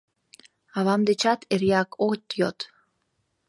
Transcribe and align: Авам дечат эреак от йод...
Авам 0.77 1.01
дечат 1.07 1.41
эреак 1.53 1.89
от 2.09 2.23
йод... 2.39 2.59